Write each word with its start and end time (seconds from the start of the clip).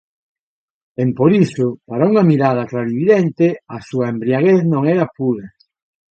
Emporiso, 1.05 1.65
para 1.87 2.07
unha 2.11 2.27
mirada 2.31 2.69
clarividente, 2.71 3.47
a 3.75 3.77
súa 3.87 4.05
embriaguez 4.13 4.59
non 4.71 4.83
era 4.93 5.05
pura. 5.19 5.47